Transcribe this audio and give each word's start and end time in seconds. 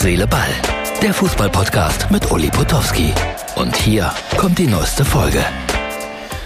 Herz, 0.00 0.08
Seele, 0.08 0.26
Ball. 0.26 0.48
Der 1.02 1.12
Fußballpodcast 1.12 2.10
mit 2.10 2.32
Uli 2.32 2.48
Potowski. 2.48 3.12
Und 3.56 3.76
hier 3.76 4.10
kommt 4.38 4.58
die 4.58 4.66
neueste 4.66 5.04
Folge. 5.04 5.44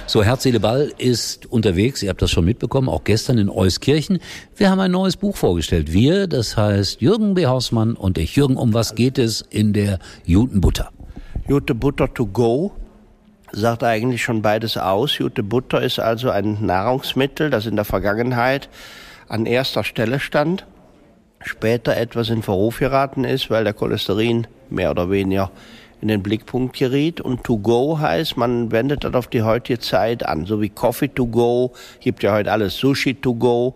So, 0.06 0.24
Herz, 0.24 0.42
Seele, 0.42 0.58
Ball 0.58 0.90
ist 0.98 1.46
unterwegs. 1.46 2.02
Ihr 2.02 2.10
habt 2.10 2.20
das 2.20 2.32
schon 2.32 2.46
mitbekommen, 2.46 2.88
auch 2.88 3.04
gestern 3.04 3.38
in 3.38 3.48
Euskirchen. 3.48 4.18
Wir 4.56 4.70
haben 4.70 4.80
ein 4.80 4.90
neues 4.90 5.16
Buch 5.16 5.36
vorgestellt. 5.36 5.92
Wir, 5.92 6.26
das 6.26 6.56
heißt 6.56 7.00
Jürgen 7.00 7.34
B. 7.34 7.46
Hausmann 7.46 7.94
und 7.94 8.18
ich. 8.18 8.34
Jürgen, 8.34 8.56
um 8.56 8.74
was 8.74 8.96
geht 8.96 9.18
es 9.18 9.40
in 9.40 9.72
der 9.72 10.00
Jute 10.24 10.58
Butter? 10.58 10.90
Jute 11.46 11.76
Butter 11.76 12.12
to 12.12 12.26
go 12.26 12.72
sagt 13.52 13.84
eigentlich 13.84 14.24
schon 14.24 14.42
beides 14.42 14.76
aus. 14.76 15.16
Jute 15.18 15.44
Butter 15.44 15.80
ist 15.80 16.00
also 16.00 16.28
ein 16.28 16.66
Nahrungsmittel, 16.66 17.50
das 17.50 17.66
in 17.66 17.76
der 17.76 17.84
Vergangenheit 17.84 18.68
an 19.28 19.46
erster 19.46 19.84
Stelle 19.84 20.18
stand, 20.18 20.66
später 21.44 21.96
etwas 21.96 22.30
in 22.30 22.42
Verruf 22.42 22.78
geraten 22.78 23.24
ist, 23.24 23.50
weil 23.50 23.64
der 23.64 23.74
Cholesterin 23.74 24.46
mehr 24.70 24.90
oder 24.90 25.10
weniger 25.10 25.50
in 26.00 26.08
den 26.08 26.22
Blickpunkt 26.22 26.76
geriet. 26.76 27.20
Und 27.20 27.44
to 27.44 27.58
go 27.58 27.98
heißt, 27.98 28.36
man 28.36 28.70
wendet 28.72 29.04
das 29.04 29.14
auf 29.14 29.26
die 29.26 29.42
heutige 29.42 29.78
Zeit 29.78 30.24
an. 30.26 30.46
So 30.46 30.60
wie 30.60 30.68
Coffee 30.68 31.08
to 31.08 31.26
go, 31.26 31.72
gibt 32.00 32.22
ja 32.22 32.32
heute 32.32 32.52
alles 32.52 32.76
Sushi 32.76 33.14
to 33.14 33.34
go. 33.34 33.74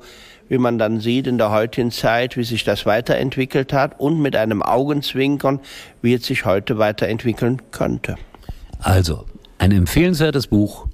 Wie 0.48 0.58
man 0.58 0.78
dann 0.78 1.00
sieht 1.00 1.27
in 1.27 1.36
der 1.36 1.50
heutigen 1.50 1.91
Zeit, 1.91 2.36
wie 2.36 2.44
sich 2.44 2.64
das 2.64 2.86
weiterentwickelt 2.86 3.72
hat 3.72 4.00
und 4.00 4.20
mit 4.20 4.34
einem 4.34 4.62
Augenzwinkern, 4.62 5.60
wie 6.00 6.14
es 6.14 6.24
sich 6.27 6.46
heute 6.46 6.78
weiterentwickeln 6.78 7.60
könnte. 7.70 8.16
Also, 8.80 9.27
ein 9.58 9.72
empfehlenswertes 9.72 10.46
Buch. 10.46 10.86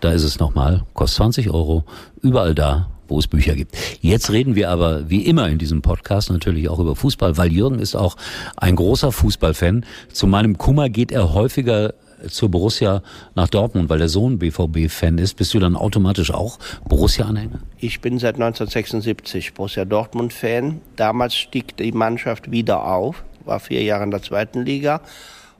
Da 0.00 0.12
ist 0.12 0.24
es 0.24 0.38
nochmal, 0.38 0.84
kostet 0.94 1.18
20 1.18 1.50
Euro, 1.50 1.84
überall 2.22 2.54
da, 2.54 2.88
wo 3.08 3.18
es 3.18 3.26
Bücher 3.26 3.54
gibt. 3.54 3.76
Jetzt 4.00 4.30
reden 4.30 4.54
wir 4.54 4.70
aber 4.70 5.08
wie 5.10 5.26
immer 5.26 5.48
in 5.48 5.58
diesem 5.58 5.82
Podcast 5.82 6.30
natürlich 6.30 6.68
auch 6.68 6.78
über 6.78 6.96
Fußball, 6.96 7.36
weil 7.36 7.52
Jürgen 7.52 7.78
ist 7.78 7.96
auch 7.96 8.16
ein 8.56 8.76
großer 8.76 9.12
Fußballfan. 9.12 9.84
Zu 10.12 10.26
meinem 10.26 10.58
Kummer 10.58 10.88
geht 10.88 11.12
er 11.12 11.34
häufiger 11.34 11.94
zur 12.26 12.50
Borussia 12.50 13.02
nach 13.34 13.48
Dortmund, 13.48 13.88
weil 13.88 13.98
der 13.98 14.08
Sohn 14.08 14.38
BVB-Fan 14.38 15.18
ist. 15.18 15.34
Bist 15.34 15.54
du 15.54 15.58
dann 15.58 15.76
automatisch 15.76 16.32
auch 16.32 16.58
Borussia-Anhänger? 16.88 17.60
Ich 17.78 18.00
bin 18.00 18.18
seit 18.18 18.34
1976 18.34 19.54
Borussia 19.54 19.84
Dortmund-Fan. 19.84 20.80
Damals 20.96 21.36
stieg 21.36 21.76
die 21.76 21.92
Mannschaft 21.92 22.50
wieder 22.50 22.84
auf, 22.84 23.24
war 23.44 23.60
vier 23.60 23.82
Jahre 23.82 24.04
in 24.04 24.10
der 24.10 24.22
zweiten 24.22 24.64
Liga 24.64 25.00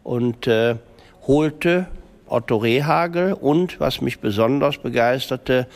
und 0.03 0.47
äh, 0.47 0.77
holte 1.27 1.87
Otto 2.27 2.57
Rehagel 2.57 3.33
und, 3.33 3.81
was 3.81 4.01
mich 4.01 4.21
besonders 4.21 4.79
begeisterte, 4.79 5.67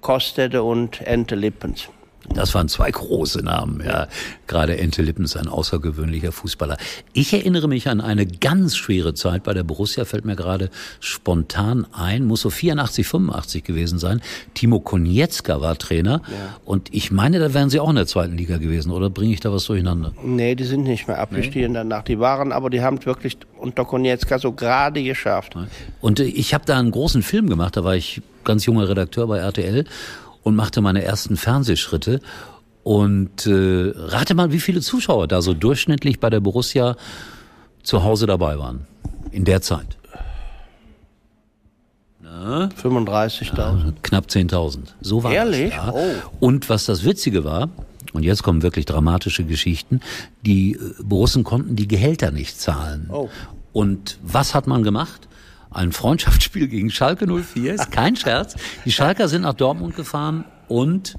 Kostede 0.00 0.62
und 0.62 1.00
Ente 1.00 1.34
Lippens. 1.34 1.88
Das 2.34 2.54
waren 2.54 2.68
zwei 2.68 2.90
große 2.90 3.42
Namen, 3.42 3.82
ja. 3.84 4.08
Gerade 4.46 4.78
Ente 4.78 5.02
Lippens, 5.02 5.36
ein 5.36 5.48
außergewöhnlicher 5.48 6.32
Fußballer. 6.32 6.76
Ich 7.12 7.32
erinnere 7.32 7.68
mich 7.68 7.88
an 7.88 8.00
eine 8.00 8.26
ganz 8.26 8.76
schwere 8.76 9.14
Zeit 9.14 9.42
bei 9.42 9.54
der 9.54 9.64
Borussia, 9.64 10.04
fällt 10.04 10.24
mir 10.24 10.36
gerade 10.36 10.70
spontan 11.00 11.86
ein, 11.92 12.24
muss 12.24 12.42
so 12.42 12.50
84, 12.50 13.06
85 13.06 13.64
gewesen 13.64 13.98
sein. 13.98 14.20
Timo 14.54 14.80
Konietzka 14.80 15.60
war 15.60 15.76
Trainer 15.78 16.22
ja. 16.28 16.56
und 16.64 16.92
ich 16.92 17.10
meine, 17.10 17.38
da 17.38 17.54
wären 17.54 17.70
sie 17.70 17.80
auch 17.80 17.90
in 17.90 17.96
der 17.96 18.06
zweiten 18.06 18.36
Liga 18.36 18.58
gewesen, 18.58 18.92
oder 18.92 19.10
bringe 19.10 19.32
ich 19.32 19.40
da 19.40 19.52
was 19.52 19.64
durcheinander? 19.64 20.12
Nee, 20.22 20.54
die 20.54 20.64
sind 20.64 20.84
nicht 20.84 21.08
mehr 21.08 21.18
abgestiegen 21.18 21.72
nee. 21.72 21.78
danach. 21.78 22.02
Die 22.04 22.18
waren, 22.18 22.52
aber 22.52 22.70
die 22.70 22.80
haben 22.80 22.98
es 22.98 23.06
wirklich 23.06 23.36
unter 23.58 23.84
Konietzka 23.84 24.38
so 24.38 24.52
gerade 24.52 25.02
geschafft. 25.02 25.56
Und 26.00 26.20
ich 26.20 26.54
habe 26.54 26.64
da 26.66 26.78
einen 26.78 26.90
großen 26.90 27.22
Film 27.22 27.48
gemacht, 27.48 27.76
da 27.76 27.84
war 27.84 27.96
ich 27.96 28.20
ganz 28.44 28.64
junger 28.64 28.88
Redakteur 28.88 29.26
bei 29.26 29.38
RTL 29.38 29.84
und 30.46 30.54
machte 30.54 30.80
meine 30.80 31.02
ersten 31.02 31.36
Fernsehschritte. 31.36 32.20
Und 32.84 33.48
äh, 33.48 33.92
rate 33.96 34.36
mal, 34.36 34.52
wie 34.52 34.60
viele 34.60 34.80
Zuschauer 34.80 35.26
da 35.26 35.42
so 35.42 35.54
durchschnittlich 35.54 36.20
bei 36.20 36.30
der 36.30 36.38
Borussia 36.38 36.96
zu 37.82 38.04
Hause 38.04 38.26
dabei 38.26 38.56
waren 38.56 38.86
in 39.32 39.44
der 39.44 39.60
Zeit. 39.60 39.96
35.000. 42.22 43.56
Ja, 43.56 43.92
knapp 44.02 44.26
10.000. 44.26 44.78
So 45.00 45.24
war 45.24 45.32
Ehrlich? 45.32 45.74
Das, 45.74 45.86
ja. 45.86 45.92
oh. 45.92 46.12
Und 46.38 46.70
was 46.70 46.84
das 46.84 47.02
Witzige 47.02 47.42
war, 47.42 47.68
und 48.12 48.22
jetzt 48.22 48.44
kommen 48.44 48.62
wirklich 48.62 48.86
dramatische 48.86 49.42
Geschichten, 49.42 50.00
die 50.42 50.74
äh, 50.74 51.02
Borussen 51.02 51.42
konnten 51.42 51.74
die 51.74 51.88
Gehälter 51.88 52.30
nicht 52.30 52.60
zahlen. 52.60 53.08
Oh. 53.10 53.28
Und 53.72 54.20
was 54.22 54.54
hat 54.54 54.68
man 54.68 54.84
gemacht? 54.84 55.26
Ein 55.76 55.92
Freundschaftsspiel 55.92 56.68
gegen 56.68 56.90
Schalke 56.90 57.26
04, 57.26 57.74
ist 57.74 57.92
kein 57.92 58.16
Scherz. 58.16 58.56
Die 58.84 58.92
Schalker 58.92 59.28
sind 59.28 59.42
nach 59.42 59.54
Dortmund 59.54 59.94
gefahren 59.94 60.44
und 60.68 61.16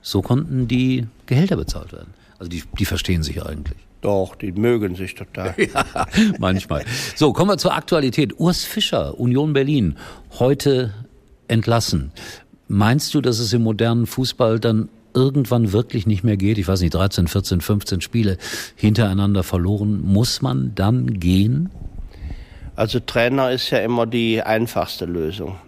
so 0.00 0.22
konnten 0.22 0.66
die 0.66 1.06
Gehälter 1.26 1.56
bezahlt 1.56 1.92
werden. 1.92 2.14
Also 2.38 2.48
die, 2.48 2.62
die 2.78 2.84
verstehen 2.84 3.22
sich 3.22 3.44
eigentlich. 3.44 3.76
Doch, 4.00 4.36
die 4.36 4.52
mögen 4.52 4.94
sich 4.94 5.14
total. 5.14 5.54
ja, 5.58 6.06
manchmal. 6.38 6.84
So, 7.16 7.32
kommen 7.32 7.50
wir 7.50 7.58
zur 7.58 7.74
Aktualität. 7.74 8.38
Urs 8.38 8.64
Fischer, 8.64 9.18
Union 9.18 9.52
Berlin, 9.52 9.96
heute 10.38 10.94
entlassen. 11.48 12.12
Meinst 12.68 13.12
du, 13.14 13.20
dass 13.20 13.38
es 13.40 13.52
im 13.52 13.62
modernen 13.62 14.06
Fußball 14.06 14.60
dann 14.60 14.88
irgendwann 15.14 15.72
wirklich 15.72 16.06
nicht 16.06 16.22
mehr 16.22 16.36
geht? 16.36 16.58
Ich 16.58 16.68
weiß 16.68 16.80
nicht, 16.80 16.94
13, 16.94 17.26
14, 17.26 17.60
15 17.60 18.00
Spiele 18.00 18.38
hintereinander 18.76 19.42
verloren. 19.42 20.00
Muss 20.00 20.40
man 20.40 20.74
dann 20.74 21.18
gehen? 21.18 21.70
Also 22.78 23.00
Trainer 23.00 23.50
ist 23.50 23.70
ja 23.70 23.80
immer 23.80 24.06
die 24.06 24.40
einfachste 24.40 25.04
Lösung. 25.04 25.58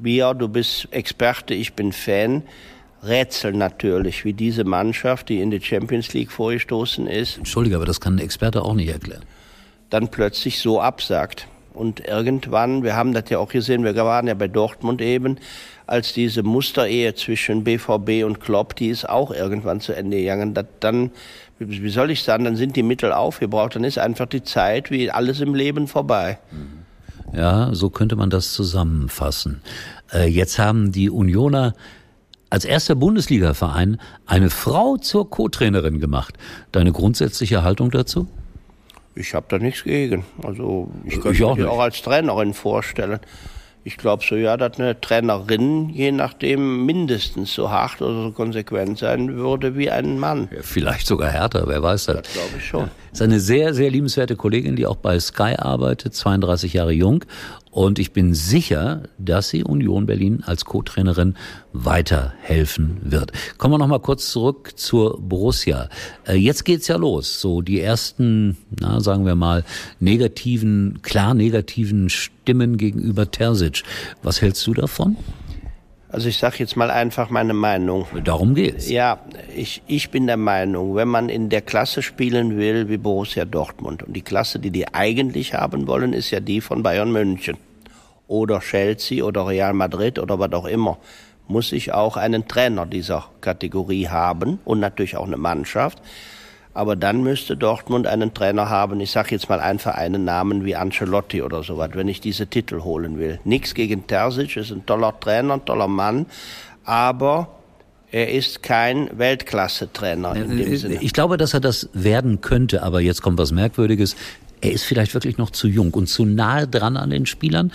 Wir, 0.00 0.34
du 0.34 0.46
bist 0.46 0.86
Experte, 0.92 1.52
ich 1.52 1.72
bin 1.72 1.90
Fan. 1.90 2.44
Rätsel 3.02 3.54
natürlich, 3.54 4.24
wie 4.24 4.34
diese 4.34 4.62
Mannschaft, 4.62 5.30
die 5.30 5.40
in 5.40 5.50
die 5.50 5.60
Champions 5.60 6.12
League 6.12 6.30
vorgestoßen 6.30 7.08
ist. 7.08 7.38
Entschuldige, 7.38 7.74
aber 7.74 7.86
das 7.86 8.00
kann 8.00 8.14
ein 8.14 8.18
Experte 8.20 8.62
auch 8.62 8.74
nicht 8.74 8.88
erklären. 8.88 9.24
Dann 9.90 10.12
plötzlich 10.12 10.60
so 10.60 10.80
absagt. 10.80 11.48
Und 11.74 12.00
irgendwann, 12.06 12.82
wir 12.82 12.96
haben 12.96 13.12
das 13.12 13.24
ja 13.28 13.38
auch 13.38 13.48
gesehen, 13.48 13.84
wir 13.84 13.96
waren 13.96 14.26
ja 14.26 14.34
bei 14.34 14.48
Dortmund 14.48 15.00
eben, 15.00 15.38
als 15.86 16.12
diese 16.12 16.42
Musterehe 16.42 17.14
zwischen 17.14 17.64
BVB 17.64 18.24
und 18.24 18.40
Klopp, 18.40 18.76
die 18.76 18.88
ist 18.88 19.08
auch 19.08 19.30
irgendwann 19.32 19.80
zu 19.80 19.92
Ende 19.92 20.18
gegangen. 20.18 20.54
dann 20.80 21.10
wie 21.58 21.90
soll 21.90 22.10
ich 22.10 22.22
sagen, 22.22 22.44
dann 22.44 22.56
sind 22.56 22.76
die 22.76 22.82
Mittel 22.82 23.12
aufgebraucht, 23.12 23.76
dann 23.76 23.84
ist 23.84 23.98
einfach 23.98 24.26
die 24.26 24.42
Zeit 24.42 24.90
wie 24.90 25.10
alles 25.10 25.40
im 25.40 25.54
Leben 25.54 25.86
vorbei. 25.86 26.38
Ja, 27.32 27.74
so 27.74 27.90
könnte 27.90 28.16
man 28.16 28.30
das 28.30 28.52
zusammenfassen. 28.52 29.60
Äh, 30.12 30.28
jetzt 30.28 30.58
haben 30.58 30.92
die 30.92 31.10
Unioner 31.10 31.74
als 32.50 32.64
erster 32.64 32.94
Bundesliga-Verein 32.94 34.00
eine 34.26 34.50
Frau 34.50 34.96
zur 34.96 35.28
Co-Trainerin 35.30 36.00
gemacht. 36.00 36.34
Deine 36.70 36.92
grundsätzliche 36.92 37.62
Haltung 37.62 37.90
dazu? 37.90 38.28
Ich 39.14 39.34
habe 39.34 39.46
da 39.48 39.58
nichts 39.58 39.84
gegen. 39.84 40.24
Also 40.42 40.90
ich 41.04 41.20
könnte 41.20 41.54
mich 41.54 41.64
auch 41.64 41.80
als 41.80 42.02
Trainerin 42.02 42.54
vorstellen 42.54 43.20
ich 43.84 43.98
glaube 43.98 44.24
so, 44.26 44.34
ja, 44.34 44.56
dass 44.56 44.80
eine 44.80 44.98
Trainerin 44.98 45.90
je 45.90 46.10
nachdem 46.10 46.86
mindestens 46.86 47.52
so 47.52 47.70
hart 47.70 48.00
oder 48.00 48.22
so 48.22 48.32
konsequent 48.32 48.98
sein 48.98 49.36
würde 49.36 49.76
wie 49.76 49.90
ein 49.90 50.18
Mann. 50.18 50.48
Ja, 50.50 50.62
vielleicht 50.62 51.06
sogar 51.06 51.30
härter, 51.30 51.64
wer 51.66 51.82
weiß 51.82 52.06
das. 52.06 52.22
Das 52.22 52.32
glaube 52.32 52.48
ich 52.56 52.64
schon. 52.64 52.80
Ja. 52.80 52.90
Ist 53.12 53.22
eine 53.22 53.40
sehr, 53.40 53.74
sehr 53.74 53.90
liebenswerte 53.90 54.36
Kollegin, 54.36 54.74
die 54.74 54.86
auch 54.86 54.96
bei 54.96 55.20
Sky 55.20 55.54
arbeitet, 55.58 56.14
32 56.14 56.72
Jahre 56.72 56.92
jung 56.92 57.24
und 57.74 57.98
ich 57.98 58.12
bin 58.12 58.34
sicher, 58.34 59.02
dass 59.18 59.48
sie 59.48 59.64
Union 59.64 60.06
Berlin 60.06 60.44
als 60.46 60.64
Co-Trainerin 60.64 61.34
weiterhelfen 61.72 62.98
wird. 63.02 63.32
Kommen 63.58 63.74
wir 63.74 63.78
noch 63.78 63.88
mal 63.88 63.98
kurz 63.98 64.30
zurück 64.30 64.74
zur 64.76 65.20
Borussia. 65.20 65.88
Äh, 66.24 66.36
jetzt 66.36 66.64
geht's 66.64 66.86
ja 66.86 66.94
los. 66.94 67.40
So 67.40 67.62
die 67.62 67.80
ersten, 67.80 68.56
na, 68.78 69.00
sagen 69.00 69.26
wir 69.26 69.34
mal, 69.34 69.64
negativen, 69.98 71.00
klar 71.02 71.34
negativen 71.34 72.10
Stimmen 72.44 72.76
gegenüber 72.76 73.30
Terzic. 73.30 73.84
Was 74.22 74.42
hältst 74.42 74.66
du 74.66 74.74
davon? 74.74 75.16
Also 76.10 76.28
ich 76.28 76.36
sage 76.36 76.56
jetzt 76.58 76.76
mal 76.76 76.90
einfach 76.90 77.30
meine 77.30 77.54
Meinung. 77.54 78.06
Darum 78.22 78.54
geht's. 78.54 78.90
Ja, 78.90 79.18
ich, 79.56 79.80
ich 79.86 80.10
bin 80.10 80.26
der 80.26 80.36
Meinung, 80.36 80.94
wenn 80.94 81.08
man 81.08 81.30
in 81.30 81.48
der 81.48 81.62
Klasse 81.62 82.02
spielen 82.02 82.58
will 82.58 82.90
wie 82.90 82.98
Borussia 82.98 83.46
Dortmund 83.46 84.02
und 84.02 84.12
die 84.12 84.20
Klasse, 84.20 84.58
die 84.58 84.70
die 84.70 84.92
eigentlich 84.92 85.54
haben 85.54 85.86
wollen, 85.86 86.12
ist 86.12 86.30
ja 86.32 86.40
die 86.40 86.60
von 86.60 86.82
Bayern 86.82 87.12
München 87.12 87.56
oder 88.28 88.60
Chelsea 88.60 89.24
oder 89.24 89.46
Real 89.46 89.72
Madrid 89.72 90.18
oder 90.18 90.38
was 90.38 90.52
auch 90.52 90.66
immer, 90.66 90.98
muss 91.48 91.72
ich 91.72 91.94
auch 91.94 92.18
einen 92.18 92.46
Trainer 92.46 92.84
dieser 92.84 93.24
Kategorie 93.40 94.08
haben 94.08 94.58
und 94.66 94.80
natürlich 94.80 95.16
auch 95.16 95.26
eine 95.26 95.38
Mannschaft. 95.38 96.02
Aber 96.74 96.96
dann 96.96 97.22
müsste 97.22 97.56
Dortmund 97.56 98.08
einen 98.08 98.34
Trainer 98.34 98.68
haben, 98.68 98.98
ich 98.98 99.12
sage 99.12 99.28
jetzt 99.30 99.48
mal 99.48 99.60
einfach 99.60 99.94
einen 99.94 100.24
Namen 100.24 100.64
wie 100.64 100.74
Ancelotti 100.74 101.40
oder 101.40 101.62
sowas, 101.62 101.90
wenn 101.94 102.08
ich 102.08 102.20
diese 102.20 102.48
Titel 102.48 102.80
holen 102.80 103.16
will. 103.18 103.38
Nichts 103.44 103.74
gegen 103.74 104.08
Terzic, 104.08 104.56
ist 104.56 104.72
ein 104.72 104.84
toller 104.84 105.18
Trainer, 105.20 105.54
ein 105.54 105.64
toller 105.64 105.86
Mann, 105.86 106.26
aber 106.84 107.48
er 108.10 108.30
ist 108.30 108.62
kein 108.62 109.08
Weltklasse-Trainer 109.16 110.36
in 110.36 110.56
dem 110.56 110.76
Sinne. 110.76 110.98
Ich 111.00 111.12
glaube, 111.12 111.36
dass 111.36 111.54
er 111.54 111.60
das 111.60 111.88
werden 111.92 112.40
könnte, 112.40 112.82
aber 112.82 113.00
jetzt 113.00 113.22
kommt 113.22 113.38
was 113.38 113.52
Merkwürdiges. 113.52 114.16
Er 114.60 114.72
ist 114.72 114.84
vielleicht 114.84 115.14
wirklich 115.14 115.38
noch 115.38 115.50
zu 115.50 115.68
jung 115.68 115.92
und 115.94 116.08
zu 116.08 116.24
nahe 116.24 116.66
dran 116.66 116.96
an 116.96 117.10
den 117.10 117.26
Spielern. 117.26 117.72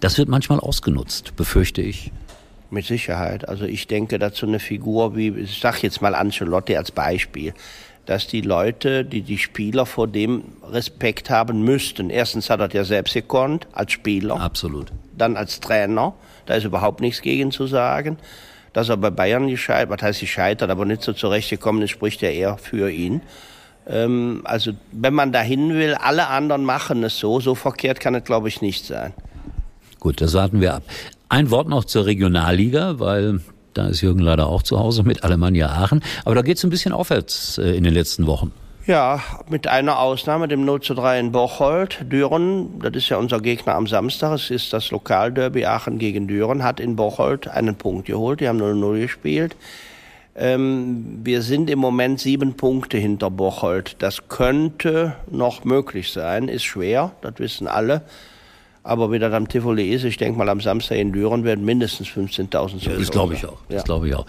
Das 0.00 0.16
wird 0.16 0.28
manchmal 0.28 0.60
ausgenutzt, 0.60 1.36
befürchte 1.36 1.82
ich. 1.82 2.12
Mit 2.70 2.84
Sicherheit. 2.84 3.48
Also 3.48 3.64
ich 3.64 3.86
denke, 3.86 4.18
so 4.34 4.46
eine 4.46 4.60
Figur 4.60 5.16
wie, 5.16 5.30
ich 5.30 5.58
sag 5.58 5.82
jetzt 5.82 6.02
mal 6.02 6.14
Ancelotti 6.14 6.76
als 6.76 6.92
Beispiel, 6.92 7.54
dass 8.08 8.26
die 8.26 8.40
Leute, 8.40 9.04
die 9.04 9.20
die 9.20 9.36
Spieler 9.36 9.84
vor 9.84 10.08
dem 10.08 10.44
Respekt 10.62 11.28
haben 11.28 11.62
müssten. 11.62 12.08
Erstens 12.08 12.48
hat 12.48 12.60
er 12.60 12.70
ja 12.70 12.82
selbst 12.82 13.12
gekonnt, 13.12 13.66
als 13.72 13.92
Spieler. 13.92 14.40
Absolut. 14.40 14.90
Dann 15.18 15.36
als 15.36 15.60
Trainer. 15.60 16.14
Da 16.46 16.54
ist 16.54 16.64
überhaupt 16.64 17.02
nichts 17.02 17.20
gegen 17.20 17.50
zu 17.50 17.66
sagen. 17.66 18.16
Dass 18.72 18.88
er 18.88 18.96
bei 18.96 19.10
Bayern 19.10 19.48
gescheitert, 19.48 19.90
was 19.90 20.02
heißt 20.02 20.20
gescheitert, 20.20 20.70
aber 20.70 20.86
nicht 20.86 21.02
so 21.02 21.12
zurechtgekommen 21.12 21.82
ist, 21.82 21.90
spricht 21.90 22.22
ja 22.22 22.30
eher 22.30 22.56
für 22.56 22.90
ihn. 22.90 23.20
Ähm, 23.86 24.40
also 24.44 24.72
wenn 24.90 25.12
man 25.12 25.30
dahin 25.30 25.74
will, 25.74 25.92
alle 25.92 26.28
anderen 26.28 26.64
machen 26.64 27.04
es 27.04 27.18
so, 27.18 27.40
so 27.40 27.54
verkehrt 27.54 28.00
kann 28.00 28.14
es, 28.14 28.24
glaube 28.24 28.48
ich, 28.48 28.62
nicht 28.62 28.86
sein. 28.86 29.12
Gut, 30.00 30.22
das 30.22 30.32
warten 30.32 30.62
wir 30.62 30.76
ab. 30.76 30.82
Ein 31.28 31.50
Wort 31.50 31.68
noch 31.68 31.84
zur 31.84 32.06
Regionalliga, 32.06 32.98
weil 33.00 33.40
da 33.74 33.88
ist 33.88 34.00
Jürgen 34.00 34.20
leider 34.20 34.46
auch 34.48 34.62
zu 34.62 34.78
Hause 34.78 35.02
mit 35.02 35.24
Alemannia 35.24 35.68
Aachen. 35.68 36.02
Aber 36.24 36.34
da 36.34 36.42
geht 36.42 36.56
es 36.56 36.64
ein 36.64 36.70
bisschen 36.70 36.92
aufwärts 36.92 37.58
äh, 37.58 37.76
in 37.76 37.84
den 37.84 37.94
letzten 37.94 38.26
Wochen. 38.26 38.52
Ja, 38.88 39.20
mit 39.50 39.66
einer 39.66 39.98
Ausnahme, 39.98 40.48
dem 40.48 40.64
0 40.64 40.80
zu 40.80 40.94
3 40.94 41.20
in 41.20 41.30
Bocholt. 41.32 42.06
Düren, 42.10 42.78
das 42.80 42.94
ist 42.94 43.10
ja 43.10 43.18
unser 43.18 43.38
Gegner 43.38 43.74
am 43.74 43.86
Samstag, 43.86 44.32
es 44.32 44.50
ist 44.50 44.72
das 44.72 44.90
Lokalderby 44.90 45.66
Aachen 45.66 45.98
gegen 45.98 46.26
Düren, 46.26 46.64
hat 46.64 46.80
in 46.80 46.96
Bocholt 46.96 47.48
einen 47.48 47.76
Punkt 47.76 48.06
geholt, 48.06 48.40
die 48.40 48.48
haben 48.48 48.58
0-0 48.58 49.00
gespielt. 49.00 49.56
Ähm, 50.34 51.20
wir 51.22 51.42
sind 51.42 51.68
im 51.68 51.80
Moment 51.80 52.18
sieben 52.18 52.54
Punkte 52.54 52.96
hinter 52.96 53.30
Bocholt. 53.30 53.96
Das 53.98 54.28
könnte 54.28 55.16
noch 55.30 55.64
möglich 55.64 56.10
sein, 56.10 56.48
ist 56.48 56.64
schwer, 56.64 57.12
das 57.20 57.34
wissen 57.40 57.68
alle. 57.68 58.00
Aber 58.88 59.12
wie 59.12 59.18
das 59.18 59.34
am 59.34 59.46
Tivoli 59.46 59.90
ist, 59.92 60.04
ich 60.04 60.16
denke 60.16 60.38
mal 60.38 60.48
am 60.48 60.62
Samstag 60.62 60.96
in 60.96 61.12
Düren 61.12 61.44
werden 61.44 61.62
mindestens 61.62 62.08
15.000 62.08 62.88
ja, 62.88 62.96
Das 62.96 63.10
glaube 63.10 63.34
ich 63.34 63.44
auch. 63.44 63.58
Das 63.68 63.76
ja. 63.76 63.82
glaube 63.82 64.08
ich 64.08 64.14
auch. 64.14 64.24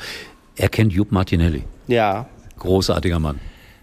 Er 0.57 0.67
kennt 0.67 0.91
Jupp 0.91 1.13
Martinelli. 1.13 1.63
Ja. 1.88 2.27
Großartiger 2.57 3.19
Mann. 3.19 3.39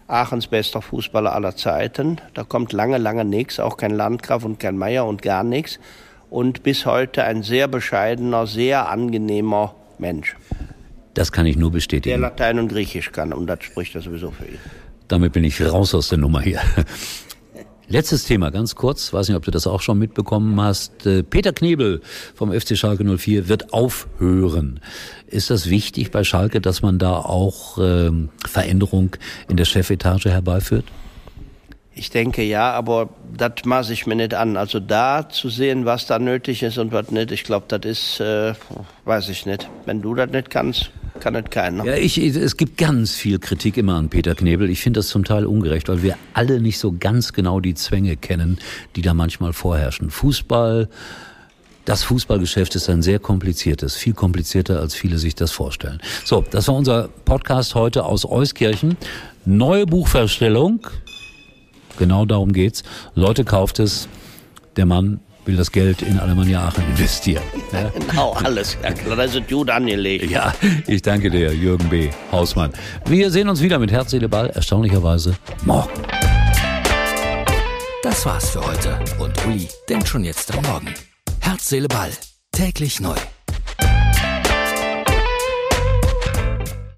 Aachens 0.06 0.48
bester 0.48 0.82
Fußballer 0.82 1.34
aller 1.34 1.56
Zeiten. 1.56 2.20
Da 2.34 2.44
kommt 2.44 2.74
lange, 2.74 2.98
lange 2.98 3.24
nichts, 3.24 3.58
auch 3.58 3.78
kein 3.78 3.92
Landgraf 3.92 4.44
und 4.44 4.60
kein 4.60 4.76
Meier 4.76 5.06
und 5.06 5.22
gar 5.22 5.44
nichts. 5.44 5.78
Und 6.28 6.62
bis 6.62 6.84
heute 6.84 7.24
ein 7.24 7.42
sehr 7.42 7.68
bescheidener, 7.68 8.46
sehr 8.46 8.90
angenehmer 8.90 9.74
Mensch. 9.96 10.36
Das 11.14 11.32
kann 11.32 11.46
ich 11.46 11.56
nur 11.56 11.72
bestätigen. 11.72 12.20
Der 12.20 12.28
Latein 12.28 12.58
und 12.58 12.68
Griechisch 12.68 13.12
kann 13.12 13.32
und 13.32 13.46
das 13.46 13.64
spricht 13.64 13.94
er 13.94 14.02
sowieso 14.02 14.30
für 14.30 14.44
ihn. 14.44 14.58
Damit 15.08 15.32
bin 15.32 15.42
ich 15.42 15.58
raus 15.62 15.94
aus 15.94 16.10
der 16.10 16.18
Nummer 16.18 16.42
hier. 16.42 16.60
Letztes 17.88 18.24
Thema, 18.24 18.50
ganz 18.50 18.74
kurz, 18.74 19.12
weiß 19.12 19.28
nicht, 19.28 19.36
ob 19.36 19.44
du 19.44 19.52
das 19.52 19.68
auch 19.68 19.80
schon 19.80 19.98
mitbekommen 19.98 20.60
hast. 20.60 21.06
Äh, 21.06 21.22
Peter 21.22 21.52
Knebel 21.52 22.00
vom 22.34 22.52
FC 22.52 22.76
Schalke 22.76 23.04
04 23.04 23.48
wird 23.48 23.72
aufhören. 23.72 24.80
Ist 25.28 25.50
das 25.50 25.70
wichtig 25.70 26.10
bei 26.10 26.24
Schalke, 26.24 26.60
dass 26.60 26.82
man 26.82 26.98
da 26.98 27.14
auch 27.16 27.78
ähm, 27.78 28.30
Veränderung 28.44 29.14
in 29.48 29.56
der 29.56 29.66
Chefetage 29.66 30.26
herbeiführt? 30.30 30.84
Ich 31.94 32.10
denke 32.10 32.42
ja, 32.42 32.72
aber 32.72 33.08
das 33.36 33.64
maße 33.64 33.92
ich 33.92 34.04
mir 34.04 34.16
nicht 34.16 34.34
an. 34.34 34.56
Also 34.56 34.80
da 34.80 35.28
zu 35.28 35.48
sehen, 35.48 35.86
was 35.86 36.06
da 36.06 36.18
nötig 36.18 36.64
ist 36.64 36.78
und 36.78 36.90
was 36.90 37.12
nicht, 37.12 37.30
ich 37.30 37.44
glaube, 37.44 37.66
das 37.68 37.84
ist, 37.84 38.20
äh, 38.20 38.54
weiß 39.04 39.28
ich 39.28 39.46
nicht. 39.46 39.68
Wenn 39.84 40.02
du 40.02 40.16
das 40.16 40.30
nicht 40.30 40.50
kannst, 40.50 40.90
kann 41.20 41.34
das 41.34 41.44
keiner. 41.50 41.84
Ja, 41.84 41.94
ich, 41.94 42.18
es 42.18 42.56
gibt 42.56 42.78
ganz 42.78 43.14
viel 43.14 43.38
Kritik 43.38 43.76
immer 43.76 43.94
an 43.94 44.08
Peter 44.08 44.34
Knebel. 44.34 44.70
Ich 44.70 44.80
finde 44.80 44.98
das 45.00 45.08
zum 45.08 45.24
Teil 45.24 45.46
ungerecht, 45.46 45.88
weil 45.88 46.02
wir 46.02 46.16
alle 46.34 46.60
nicht 46.60 46.78
so 46.78 46.94
ganz 46.98 47.32
genau 47.32 47.60
die 47.60 47.74
Zwänge 47.74 48.16
kennen, 48.16 48.58
die 48.94 49.02
da 49.02 49.14
manchmal 49.14 49.52
vorherrschen. 49.52 50.10
Fußball, 50.10 50.88
das 51.84 52.02
Fußballgeschäft 52.04 52.74
ist 52.74 52.88
ein 52.88 53.02
sehr 53.02 53.18
kompliziertes, 53.18 53.94
viel 53.94 54.14
komplizierter, 54.14 54.80
als 54.80 54.94
viele 54.94 55.18
sich 55.18 55.34
das 55.34 55.52
vorstellen. 55.52 56.00
So, 56.24 56.44
das 56.50 56.68
war 56.68 56.74
unser 56.74 57.08
Podcast 57.24 57.74
heute 57.74 58.04
aus 58.04 58.24
Euskirchen. 58.24 58.96
Neue 59.44 59.86
Buchverstellung. 59.86 60.86
Genau 61.98 62.26
darum 62.26 62.52
geht's. 62.52 62.82
Leute, 63.14 63.44
kauft 63.44 63.78
es. 63.78 64.08
Der 64.76 64.84
Mann 64.84 65.20
will 65.46 65.56
das 65.56 65.70
Geld 65.70 66.02
in 66.02 66.18
Alemannia 66.18 66.66
Aachen 66.66 66.84
investieren. 66.90 67.42
Ja? 67.72 67.90
Genau, 68.08 68.32
alles. 68.32 68.76
Ja, 68.82 68.92
klar, 68.92 69.16
da 69.16 69.28
sind 69.28 69.48
gut 69.48 69.68
angelegt. 69.70 70.30
Ja, 70.30 70.54
ich 70.86 71.02
danke 71.02 71.30
dir, 71.30 71.52
Jürgen 71.52 71.88
B. 71.88 72.10
Hausmann. 72.32 72.72
Wir 73.06 73.30
sehen 73.30 73.48
uns 73.48 73.60
wieder 73.60 73.78
mit 73.78 73.90
Herz, 73.92 74.10
Seele, 74.10 74.28
Ball, 74.28 74.48
erstaunlicherweise 74.50 75.36
morgen. 75.64 75.90
Das 78.02 78.24
war's 78.24 78.50
für 78.50 78.64
heute. 78.64 78.98
Und 79.18 79.34
Uli 79.46 79.68
denkt 79.88 80.08
schon 80.08 80.24
jetzt 80.24 80.54
am 80.56 80.62
Morgen. 80.62 80.94
Herz, 81.40 81.68
Seele, 81.68 81.88
Ball. 81.88 82.10
Täglich 82.52 83.00
neu. 83.00 83.16